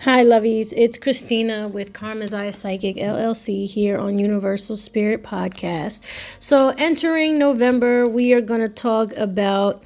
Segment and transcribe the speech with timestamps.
[0.00, 0.72] Hi, lovies.
[0.76, 6.02] It's Christina with Karmaziah Psychic LLC here on Universal Spirit Podcast.
[6.40, 9.84] So, entering November, we are going to talk about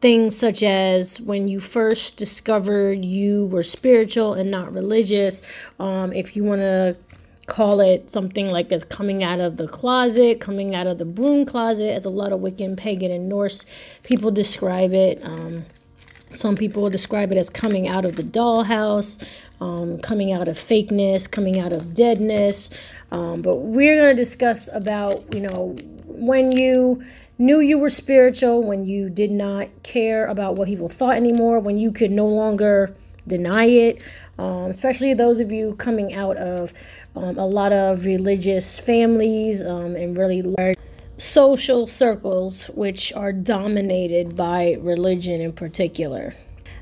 [0.00, 5.42] things such as when you first discovered you were spiritual and not religious.
[5.78, 6.96] Um, if you want to
[7.46, 11.44] call it something like this coming out of the closet, coming out of the broom
[11.44, 13.66] closet, as a lot of Wiccan, pagan, and Norse
[14.02, 15.20] people describe it.
[15.22, 15.66] Um,
[16.32, 19.24] some people describe it as coming out of the dollhouse,
[19.60, 22.70] um, coming out of fakeness, coming out of deadness.
[23.10, 25.76] Um, but we're going to discuss about, you know,
[26.06, 27.02] when you
[27.38, 31.78] knew you were spiritual, when you did not care about what people thought anymore, when
[31.78, 32.94] you could no longer
[33.26, 33.98] deny it,
[34.38, 36.72] um, especially those of you coming out of
[37.14, 40.76] um, a lot of religious families um, and really large
[41.22, 46.34] social circles which are dominated by religion in particular.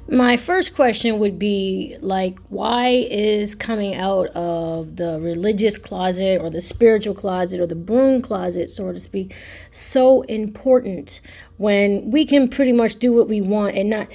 [0.09, 6.49] My first question would be like, why is coming out of the religious closet or
[6.49, 9.35] the spiritual closet or the broom closet, so to speak,
[9.71, 11.21] so important
[11.59, 14.09] when we can pretty much do what we want and not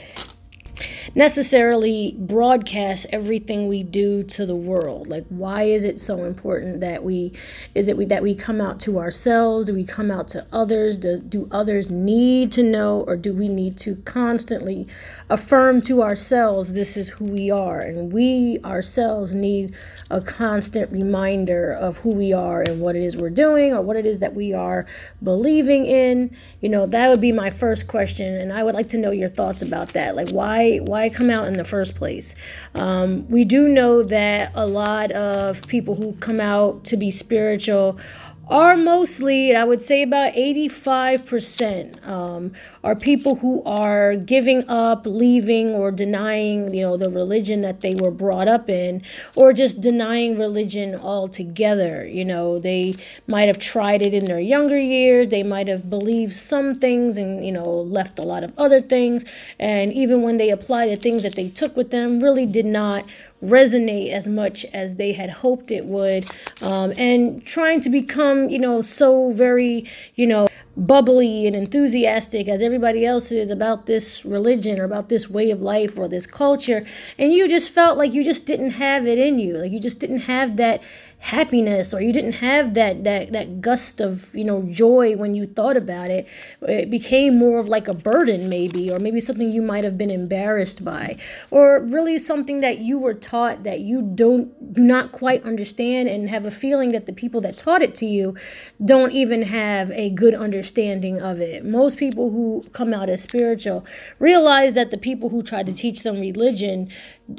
[1.13, 5.07] necessarily broadcast everything we do to the world.
[5.07, 7.33] Like why is it so important that we
[7.75, 9.67] is it we, that we come out to ourselves?
[9.67, 10.97] Do we come out to others?
[10.97, 14.87] Do, do others need to know or do we need to constantly
[15.29, 17.81] affirm to ourselves this is who we are?
[17.81, 19.75] And we ourselves need
[20.09, 23.97] a constant reminder of who we are and what it is we're doing or what
[23.97, 24.85] it is that we are
[25.21, 26.35] believing in.
[26.61, 29.29] You know that would be my first question and i would like to know your
[29.29, 30.15] thoughts about that.
[30.15, 32.35] Like why why why come out in the first place?
[32.73, 37.99] Um, we do know that a lot of people who come out to be spiritual
[38.47, 45.69] are mostly, I would say about 85%, um, are people who are giving up, leaving,
[45.69, 49.01] or denying, you know, the religion that they were brought up in,
[49.35, 52.05] or just denying religion altogether.
[52.05, 56.35] You know, they might have tried it in their younger years, they might have believed
[56.35, 59.25] some things and, you know, left a lot of other things.
[59.59, 63.05] And even when they apply the things that they took with them, really did not
[63.45, 66.25] resonate as much as they had hoped it would
[66.61, 69.85] um, and trying to become you know so very
[70.15, 70.47] you know
[70.77, 75.61] bubbly and enthusiastic as everybody else is about this religion or about this way of
[75.61, 76.85] life or this culture.
[77.17, 79.57] And you just felt like you just didn't have it in you.
[79.57, 80.81] Like you just didn't have that
[81.25, 85.43] happiness or you didn't have that that that gust of you know joy when you
[85.47, 86.27] thought about it.
[86.61, 90.11] It became more of like a burden maybe or maybe something you might have been
[90.11, 91.17] embarrassed by
[91.49, 96.29] or really something that you were taught that you don't do not quite understand and
[96.29, 98.35] have a feeling that the people that taught it to you
[98.83, 101.65] don't even have a good understanding of it.
[101.65, 103.83] Most people who come out as spiritual
[104.19, 106.87] realize that the people who tried to teach them religion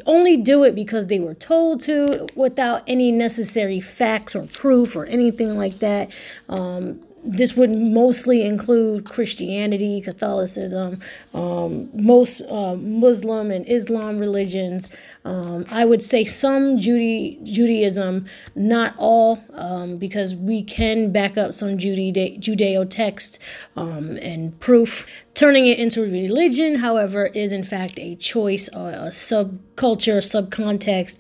[0.04, 5.06] only do it because they were told to without any necessary facts or proof or
[5.06, 6.10] anything like that.
[6.48, 11.00] Um, this would mostly include Christianity, Catholicism,
[11.34, 14.88] um, most uh, Muslim and Islam religions.
[15.24, 21.52] Um, I would say some Judy, Judaism, not all, um, because we can back up
[21.52, 23.40] some Jude- Judeo text
[23.76, 25.04] um, and proof.
[25.34, 31.18] Turning it into a religion, however, is in fact a choice, a, a subculture, subcontext,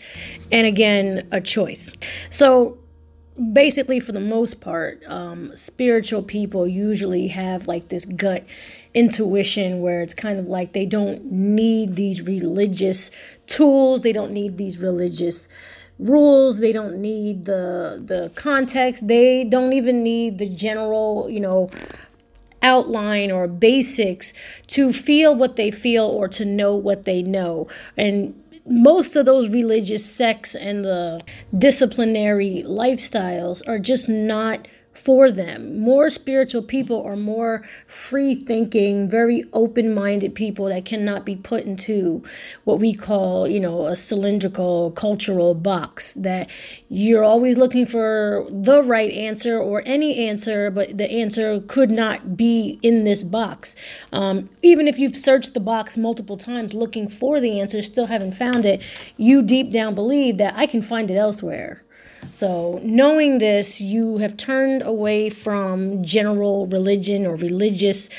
[0.52, 1.92] and again, a choice.
[2.30, 2.78] So
[3.52, 8.44] basically for the most part um, spiritual people usually have like this gut
[8.94, 13.10] intuition where it's kind of like they don't need these religious
[13.46, 15.48] tools they don't need these religious
[15.98, 21.70] rules they don't need the the context they don't even need the general you know
[22.62, 24.32] outline or basics
[24.66, 27.68] to feel what they feel or to know what they know.
[27.96, 28.34] And
[28.68, 31.22] most of those religious sects and the
[31.56, 34.66] disciplinary lifestyles are just not
[34.96, 35.78] for them.
[35.78, 41.64] More spiritual people are more free thinking, very open minded people that cannot be put
[41.64, 42.22] into
[42.64, 46.14] what we call, you know, a cylindrical cultural box.
[46.14, 46.50] That
[46.88, 52.36] you're always looking for the right answer or any answer, but the answer could not
[52.36, 53.76] be in this box.
[54.12, 58.32] Um, even if you've searched the box multiple times looking for the answer, still haven't
[58.32, 58.82] found it,
[59.16, 61.82] you deep down believe that I can find it elsewhere.
[62.36, 68.10] So, knowing this, you have turned away from general religion or religious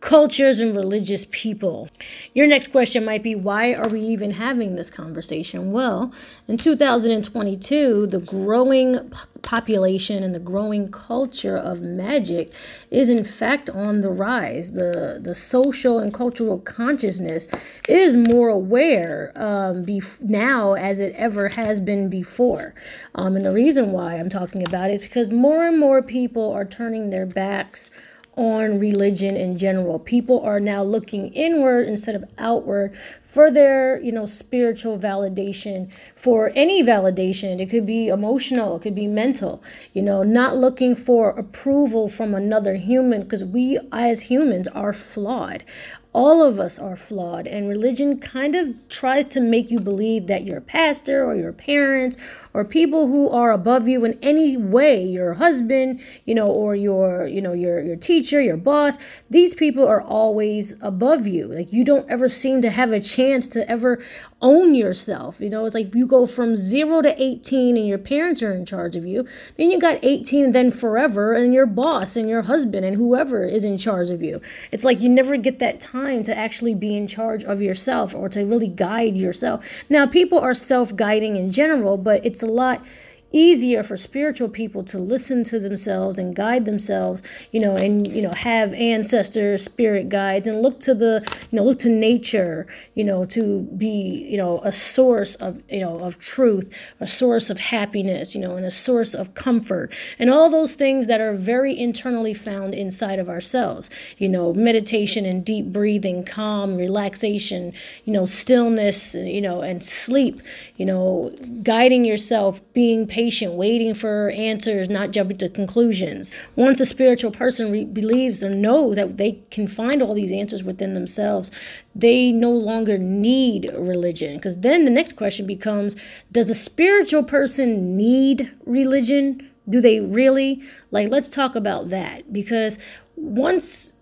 [0.00, 1.88] cultures and religious people.
[2.32, 5.72] Your next question might be why are we even having this conversation?
[5.72, 6.12] Well,
[6.48, 9.12] in 2022, the growing
[9.42, 12.52] population and the growing culture of magic
[12.90, 14.72] is in fact on the rise.
[14.72, 17.46] The the social and cultural consciousness
[17.88, 22.74] is more aware um, bef- now as it ever has been before.
[23.14, 26.52] Um, and the reason why I'm talking about it is because more and more people
[26.52, 27.90] are turning their backs
[28.40, 29.98] on religion in general.
[29.98, 36.50] People are now looking inward instead of outward for their, you know, spiritual validation, for
[36.56, 37.60] any validation.
[37.60, 42.34] It could be emotional, it could be mental, you know, not looking for approval from
[42.34, 45.62] another human because we as humans are flawed
[46.12, 50.44] all of us are flawed and religion kind of tries to make you believe that
[50.44, 52.16] your pastor or your parents
[52.52, 57.26] or people who are above you in any way your husband you know or your
[57.26, 58.98] you know your your teacher your boss
[59.28, 61.46] these people are always above you.
[61.46, 64.02] Like you don't ever seem to have a chance to ever
[64.42, 65.40] own yourself.
[65.40, 68.66] You know it's like you go from 0 to 18 and your parents are in
[68.66, 72.84] charge of you then you got 18 then forever and your boss and your husband
[72.84, 74.40] and whoever is in charge of you.
[74.72, 78.28] It's like you never get that time to actually be in charge of yourself or
[78.28, 79.64] to really guide yourself.
[79.88, 82.82] Now people are self-guiding in general but it's a lot
[83.32, 87.22] easier for spiritual people to listen to themselves and guide themselves
[87.52, 91.64] you know and you know have ancestors spirit guides and look to the you know
[91.64, 96.18] look to nature you know to be you know a source of you know of
[96.18, 100.74] truth a source of happiness you know and a source of comfort and all those
[100.74, 103.88] things that are very internally found inside of ourselves
[104.18, 107.72] you know meditation and deep breathing calm relaxation
[108.04, 110.40] you know stillness you know and sleep
[110.76, 111.32] you know
[111.62, 116.34] guiding yourself being patient patient, waiting for answers, not jumping to conclusions.
[116.56, 120.62] Once a spiritual person re- believes or knows that they can find all these answers
[120.62, 121.50] within themselves,
[121.94, 124.36] they no longer need religion.
[124.36, 125.96] Because then the next question becomes
[126.32, 129.50] Does a spiritual person need religion?
[129.68, 130.62] Do they really?
[130.90, 132.32] Like, let's talk about that.
[132.32, 132.78] Because
[133.16, 133.92] once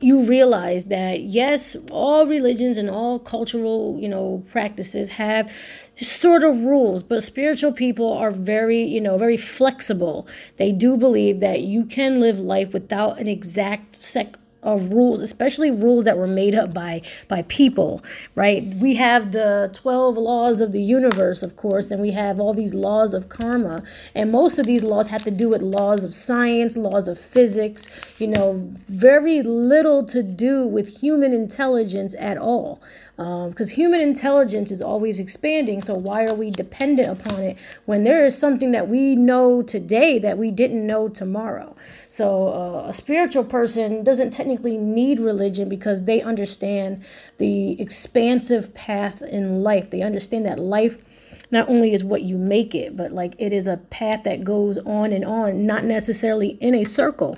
[0.00, 5.50] you realize that yes, all religions and all cultural, you know, practices have
[5.96, 10.26] sort of rules, but spiritual people are very, you know, very flexible.
[10.58, 15.70] They do believe that you can live life without an exact sec of rules, especially
[15.70, 18.02] rules that were made up by by people,
[18.34, 18.64] right?
[18.74, 22.74] We have the 12 laws of the universe, of course, and we have all these
[22.74, 23.82] laws of karma,
[24.14, 27.88] and most of these laws have to do with laws of science, laws of physics,
[28.18, 32.80] you know, very little to do with human intelligence at all
[33.16, 35.80] because um, human intelligence is always expanding.
[35.80, 40.18] So why are we dependent upon it when there is something that we know today
[40.18, 41.74] that we didn't know tomorrow?
[42.10, 47.04] So uh, a spiritual person doesn't technically need religion because they understand
[47.38, 49.90] the expansive path in life.
[49.90, 51.02] They understand that life
[51.50, 54.78] not only is what you make it, but like it is a path that goes
[54.78, 57.36] on and on, not necessarily in a circle.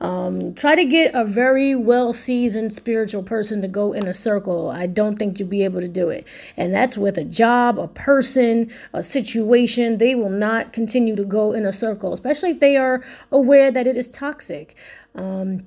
[0.00, 4.70] Um, try to get a very well seasoned spiritual person to go in a circle.
[4.70, 6.26] I don't think you'll be able to do it.
[6.56, 9.98] And that's with a job, a person, a situation.
[9.98, 13.86] They will not continue to go in a circle, especially if they are aware that
[13.86, 14.76] it is toxic.
[15.14, 15.58] Um,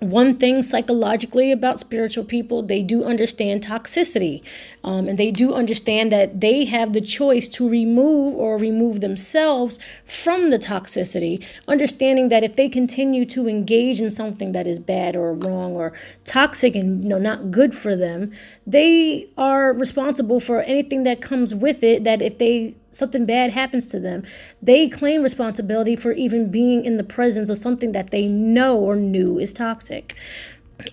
[0.00, 4.42] one thing psychologically about spiritual people, they do understand toxicity.
[4.82, 9.78] Um, and they do understand that they have the choice to remove or remove themselves
[10.06, 15.16] from the toxicity, understanding that if they continue to engage in something that is bad
[15.16, 15.92] or wrong or
[16.24, 18.32] toxic and you know not good for them,
[18.66, 22.04] they are responsible for anything that comes with it.
[22.04, 24.22] That if they something bad happens to them,
[24.62, 28.96] they claim responsibility for even being in the presence of something that they know or
[28.96, 30.14] knew is toxic.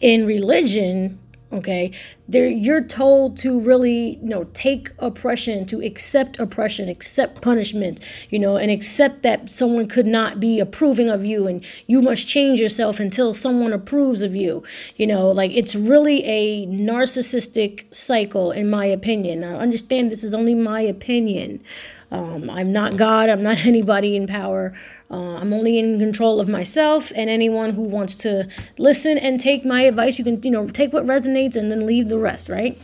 [0.02, 1.20] In religion,
[1.52, 1.92] okay?
[2.28, 8.38] There you're told to really you know take oppression to accept oppression accept punishment you
[8.38, 12.60] know and accept that someone could not be approving of you and you must change
[12.60, 14.62] yourself until someone approves of you
[14.98, 15.32] you know?
[15.32, 19.44] Like it's really a narcissistic cycle in my opinion.
[19.44, 21.64] I understand this is only my opinion
[22.12, 23.30] um, I'm not God.
[23.30, 24.74] I'm not anybody in power.
[25.10, 28.48] Uh, I'm only in control of myself and anyone who wants to
[28.78, 30.18] listen and take my advice.
[30.18, 32.80] You can, you know, take what resonates and then leave the rest, right?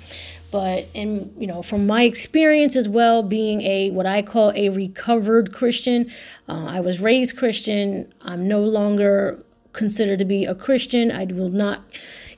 [0.52, 4.70] But and you know, from my experience as well, being a what I call a
[4.70, 6.12] recovered Christian,
[6.48, 8.14] uh, I was raised Christian.
[8.22, 11.12] I'm no longer considered to be a Christian.
[11.12, 11.82] I will not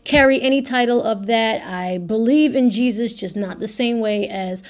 [0.06, 1.62] carry any title of that.
[1.68, 4.64] I believe in Jesus, just not the same way as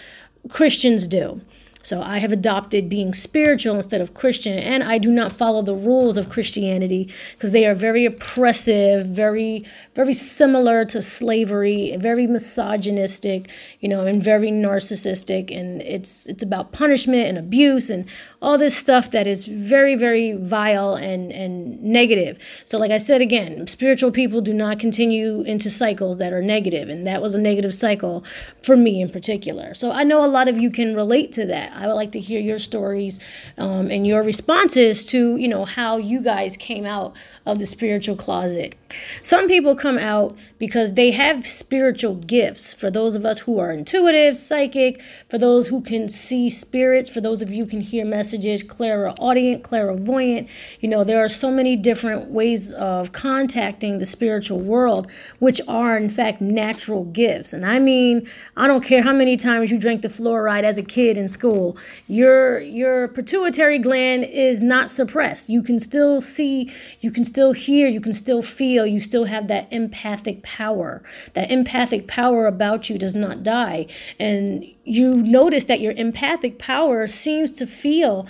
[0.50, 1.42] Christians do.
[1.86, 5.76] So I have adopted being spiritual instead of Christian, and I do not follow the
[5.76, 9.64] rules of Christianity because they are very oppressive, very,
[9.94, 13.50] very similar to slavery, very misogynistic,
[13.82, 15.56] you know, and very narcissistic.
[15.56, 18.08] And it's it's about punishment and abuse and
[18.42, 22.40] all this stuff that is very, very vile and and negative.
[22.66, 26.90] So, like I said again, spiritual people do not continue into cycles that are negative,
[26.90, 28.24] and that was a negative cycle
[28.64, 29.76] for me in particular.
[29.76, 31.75] So I know a lot of you can relate to that.
[31.76, 33.20] I would like to hear your stories
[33.58, 37.14] um, and your responses to, you know, how you guys came out
[37.46, 38.76] of the spiritual closet.
[39.24, 42.74] Some people come out because they have spiritual gifts.
[42.74, 47.22] For those of us who are intuitive, psychic, for those who can see spirits, for
[47.22, 50.48] those of you who can hear messages, clairaudient, clairvoyant,
[50.80, 55.98] you know, there are so many different ways of contacting the spiritual world, which are
[55.98, 57.54] in fact natural gifts.
[57.54, 60.84] And I mean, I don't care how many times you drank the fluoride as a
[60.84, 65.50] kid in school, your your pituitary gland is not suppressed.
[65.50, 66.72] You can still see,
[67.02, 71.04] you can still hear, you can still feel, you still have that empathic power.
[71.34, 73.88] That empathic power about you does not die.
[74.20, 78.28] And you notice that your empathic power seems to feel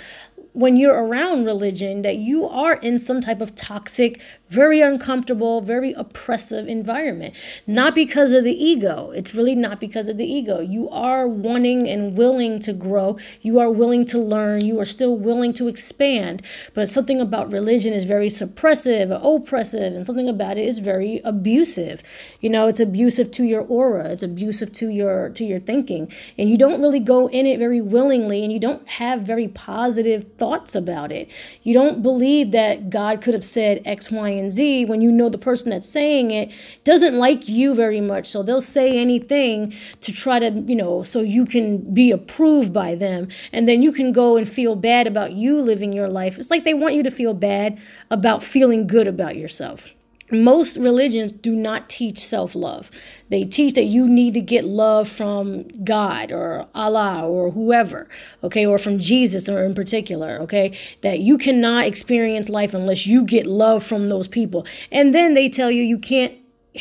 [0.55, 5.93] when you're around religion that you are in some type of toxic very uncomfortable, very
[5.93, 7.33] oppressive environment.
[7.65, 9.11] Not because of the ego.
[9.11, 10.59] It's really not because of the ego.
[10.59, 13.17] You are wanting and willing to grow.
[13.41, 14.63] You are willing to learn.
[14.63, 16.43] You are still willing to expand.
[16.73, 21.21] But something about religion is very suppressive, or oppressive, and something about it is very
[21.23, 22.03] abusive.
[22.39, 24.09] You know, it's abusive to your aura.
[24.09, 26.11] It's abusive to your to your thinking.
[26.37, 30.25] And you don't really go in it very willingly and you don't have very positive
[30.37, 31.29] thoughts about it.
[31.63, 35.29] You don't believe that God could have said X, Y, and Z when you know
[35.29, 38.27] the person that's saying it doesn't like you very much.
[38.27, 42.95] So they'll say anything to try to, you know, so you can be approved by
[42.95, 43.27] them.
[43.51, 46.37] And then you can go and feel bad about you living your life.
[46.37, 49.89] It's like they want you to feel bad about feeling good about yourself
[50.31, 52.89] most religions do not teach self love.
[53.29, 58.07] They teach that you need to get love from God or Allah or whoever,
[58.43, 63.23] okay, or from Jesus or in particular, okay, that you cannot experience life unless you
[63.23, 64.65] get love from those people.
[64.91, 66.33] And then they tell you you can't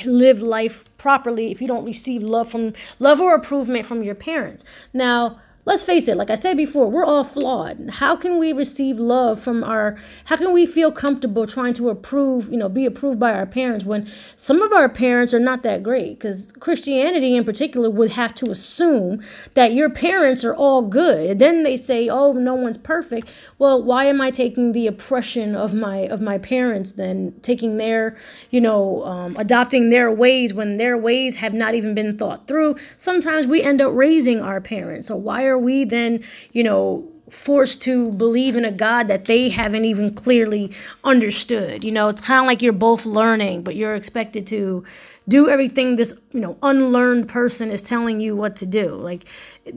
[0.04, 4.64] live life properly if you don't receive love from love or approval from your parents.
[4.92, 7.90] Now, let's face it like i said before we're all flawed.
[7.90, 12.50] How can we receive love from our how can we feel comfortable trying to approve
[12.50, 15.82] you know be approved by our parents when some of our parents are not that
[15.82, 16.18] great?
[16.18, 19.22] Because christianity in particular would have to assume
[19.54, 21.30] that your parents are all good.
[21.30, 23.32] And then they say oh no one's perfect.
[23.58, 27.34] Well why am i taking the oppression of my of my parents then?
[27.42, 28.16] Taking their
[28.50, 32.76] you know um, adopting their ways when their ways have not even been thought through.
[32.98, 35.08] Sometimes we end up raising our parents.
[35.08, 39.24] So why are are we then, you know, forced to believe in a God that
[39.24, 41.84] they haven't even clearly understood?
[41.84, 44.84] You know, it's kind of like you're both learning, but you're expected to
[45.26, 48.94] do everything this you know unlearned person is telling you what to do.
[48.94, 49.24] Like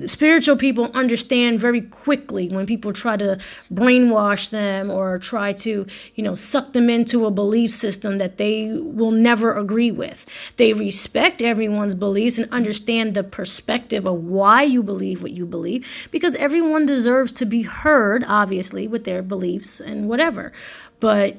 [0.07, 3.39] spiritual people understand very quickly when people try to
[3.71, 5.85] brainwash them or try to
[6.15, 10.25] you know suck them into a belief system that they will never agree with.
[10.57, 15.85] They respect everyone's beliefs and understand the perspective of why you believe what you believe
[16.11, 20.51] because everyone deserves to be heard obviously with their beliefs and whatever
[20.99, 21.37] but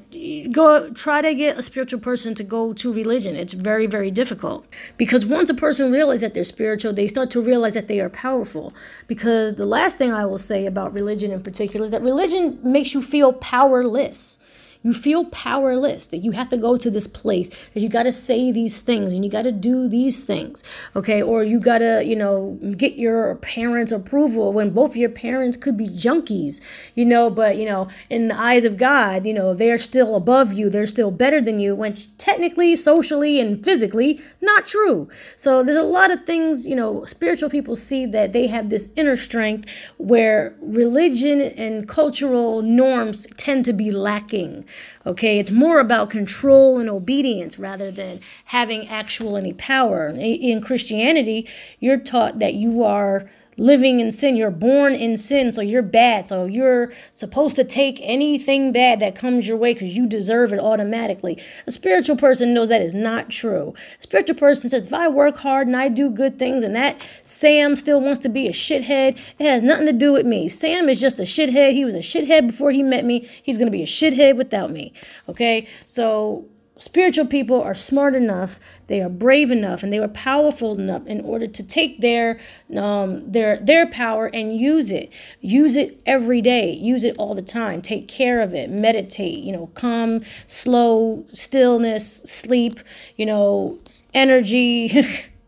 [0.51, 3.35] go try to get a spiritual person to go to religion.
[3.35, 4.65] It's very very difficult.
[4.97, 8.09] Because once a person realizes that they're spiritual they start to realize that they are
[8.09, 8.73] powerful.
[9.07, 12.93] Because the last thing i will say about religion in particular is that religion makes
[12.93, 14.39] you feel powerless
[14.81, 18.11] you feel powerless, that you have to go to this place, that you got to
[18.11, 20.63] say these things and you got to do these things,
[20.95, 21.21] okay?
[21.21, 25.75] Or you got to, you know, get your parents' approval when both your parents could
[25.75, 26.61] be junkies,
[26.95, 30.53] you know, but, you know, in the eyes of God, you know, they're still above
[30.53, 35.09] you, they're still better than you, when technically, socially, and physically, not true.
[35.35, 38.87] So there's a lot of things, you know, spiritual people see that they have this
[38.95, 39.67] inner strength
[39.97, 44.65] where religion and cultural norms tend to be lacking.
[45.05, 50.07] Okay, it's more about control and obedience rather than having actual any power.
[50.09, 51.47] In Christianity,
[51.79, 54.35] you're taught that you are living in sin.
[54.35, 56.27] You're born in sin, so you're bad.
[56.27, 60.59] So you're supposed to take anything bad that comes your way because you deserve it
[60.59, 61.41] automatically.
[61.67, 63.73] A spiritual person knows that is not true.
[63.99, 67.05] A spiritual person says, if I work hard and I do good things and that
[67.23, 70.47] Sam still wants to be a shithead, it has nothing to do with me.
[70.47, 71.73] Sam is just a shithead.
[71.73, 73.29] He was a shithead before he met me.
[73.43, 74.93] He's going to be a shithead without me.
[75.27, 75.67] Okay?
[75.85, 76.45] So
[76.79, 81.21] spiritual people are smart enough, they are brave enough, and they are powerful enough in
[81.21, 82.39] order to take their
[82.75, 85.11] um, their their power and use it.
[85.41, 86.71] Use it every day.
[86.71, 87.81] Use it all the time.
[87.81, 88.71] Take care of it.
[88.71, 89.43] Meditate.
[89.43, 92.79] You know, calm, slow, stillness, sleep.
[93.15, 93.79] You know,
[94.13, 95.05] energy.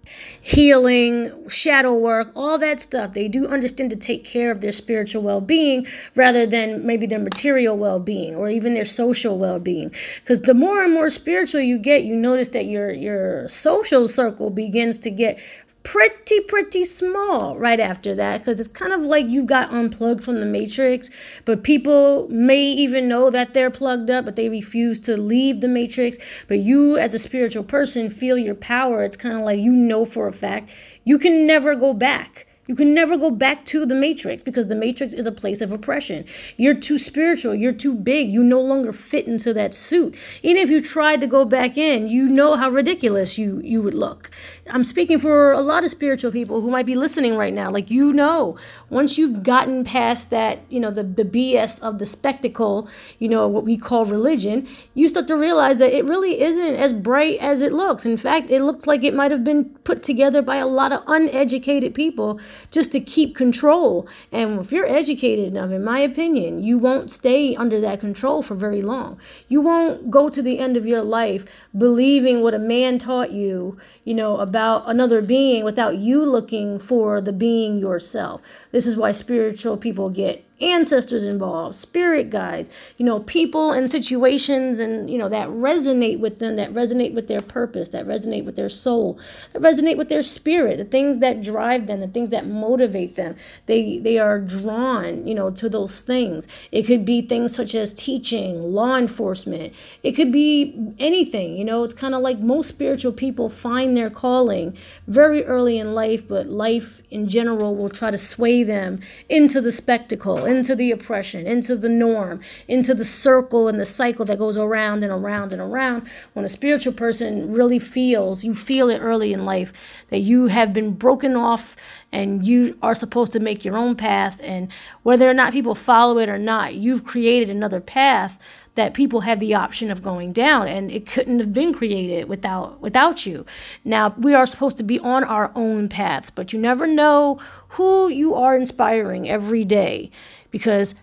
[0.41, 3.13] healing, shadow work, all that stuff.
[3.13, 7.19] They do understand to take care of their spiritual well being rather than maybe their
[7.19, 9.93] material well being or even their social well being.
[10.21, 14.49] Because the more and more spiritual you get, you notice that your your social circle
[14.49, 15.39] begins to get
[15.83, 20.39] pretty pretty small right after that because it's kind of like you got unplugged from
[20.39, 21.09] the matrix
[21.43, 25.67] but people may even know that they're plugged up but they refuse to leave the
[25.67, 29.71] matrix but you as a spiritual person feel your power it's kind of like you
[29.71, 30.69] know for a fact
[31.03, 34.75] you can never go back you can never go back to the matrix because the
[34.75, 36.23] matrix is a place of oppression.
[36.55, 37.53] You're too spiritual.
[37.53, 38.29] You're too big.
[38.29, 40.15] You no longer fit into that suit.
[40.43, 43.95] Even if you tried to go back in, you know how ridiculous you, you would
[43.95, 44.31] look.
[44.73, 47.69] I'm speaking for a lot of spiritual people who might be listening right now.
[47.69, 48.57] Like, you know,
[48.89, 52.87] once you've gotten past that, you know, the, the BS of the spectacle,
[53.19, 56.93] you know, what we call religion, you start to realize that it really isn't as
[56.93, 58.05] bright as it looks.
[58.05, 61.03] In fact, it looks like it might have been put together by a lot of
[61.07, 62.39] uneducated people
[62.71, 64.07] just to keep control.
[64.31, 68.55] And if you're educated enough, in my opinion, you won't stay under that control for
[68.55, 69.19] very long.
[69.49, 71.45] You won't go to the end of your life
[71.77, 77.21] believing what a man taught you, you know, about another being without you looking for
[77.21, 78.41] the being yourself.
[78.71, 84.79] This is why spiritual people get ancestors involved, spirit guides, you know, people and situations
[84.79, 88.55] and, you know, that resonate with them, that resonate with their purpose, that resonate with
[88.55, 89.19] their soul,
[89.53, 93.35] that resonate with their spirit, the things that drive them, the things that motivate them.
[93.65, 96.47] They they are drawn, you know, to those things.
[96.71, 99.73] It could be things such as teaching, law enforcement.
[100.03, 104.09] It could be anything, you know, it's kind of like most spiritual people find their
[104.09, 104.75] calling
[105.07, 108.99] very early in life, but life in general will try to sway them
[109.29, 114.25] into the spectacle into the oppression, into the norm, into the circle and the cycle
[114.25, 116.07] that goes around and around and around.
[116.33, 119.73] When a spiritual person really feels, you feel it early in life,
[120.09, 121.75] that you have been broken off
[122.11, 124.39] and you are supposed to make your own path.
[124.43, 124.69] And
[125.03, 128.37] whether or not people follow it or not, you've created another path
[128.75, 132.79] that people have the option of going down and it couldn't have been created without
[132.79, 133.45] without you
[133.83, 138.07] now we are supposed to be on our own paths but you never know who
[138.07, 140.09] you are inspiring every day
[140.51, 140.95] because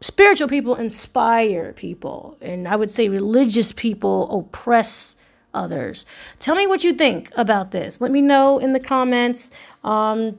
[0.00, 5.16] spiritual people inspire people, and I would say religious people oppress
[5.54, 6.04] others.
[6.38, 8.00] Tell me what you think about this.
[8.00, 9.50] Let me know in the comments.
[9.84, 10.38] Um,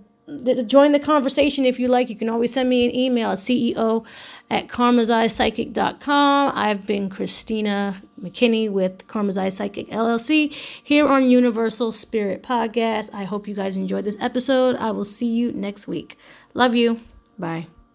[0.65, 2.09] join the conversation if you like.
[2.09, 4.05] You can always send me an email at CEO
[4.49, 6.51] at karmazeyepsychic.com.
[6.53, 10.51] I've been Christina McKinney with Karma's Eye Psychic LLC
[10.83, 13.09] here on Universal Spirit Podcast.
[13.13, 14.75] I hope you guys enjoyed this episode.
[14.75, 16.17] I will see you next week.
[16.53, 16.99] Love you.
[17.39, 17.67] Bye.